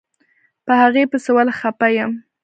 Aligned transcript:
په 0.65 0.73
هغې 0.81 1.03
پسې 1.11 1.31
ولې 1.35 1.53
خپه 1.59 1.87
يم. 1.97 2.11